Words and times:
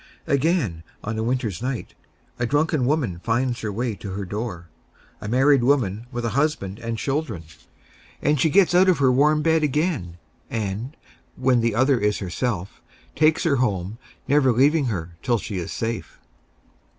Again, 0.25 0.81
on 1.03 1.19
a 1.19 1.23
winter's 1.23 1.61
night, 1.61 1.93
a 2.39 2.47
drunken 2.47 2.87
woman 2.87 3.19
finds 3.23 3.61
her 3.61 3.71
way 3.71 3.93
to 3.97 4.13
her 4.13 4.25
door 4.25 4.67
a 5.21 5.27
married 5.27 5.63
woman 5.63 6.07
with 6.11 6.25
a 6.25 6.29
husband 6.29 6.79
and 6.79 6.97
children. 6.97 7.43
And 8.19 8.39
she 8.41 8.49
gets 8.49 8.73
out 8.73 8.89
of 8.89 8.97
her 8.97 9.11
warm 9.11 9.43
bed 9.43 9.61
again, 9.61 10.17
and, 10.49 10.97
when 11.35 11.61
the 11.61 11.75
other 11.75 11.99
is 11.99 12.17
herself, 12.17 12.81
takes 13.15 13.43
her 13.43 13.57
home, 13.57 13.99
never 14.27 14.51
leaving 14.51 14.85
her 14.85 15.17
till 15.21 15.37
she 15.37 15.57
is 15.59 15.71
safe. 15.71 16.17